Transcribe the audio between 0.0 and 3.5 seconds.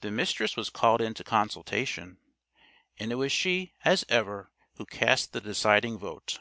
The Mistress was called into consultation. And it was